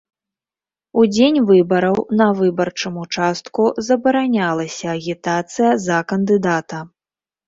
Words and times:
У 0.99 1.03
дзень 1.15 1.35
выбараў 1.49 1.97
на 2.21 2.27
выбарчым 2.39 2.93
участку 3.03 3.65
забаранялася 3.89 4.85
агітацыя 4.95 5.71
за 5.85 5.99
кандыдата. 6.13 6.79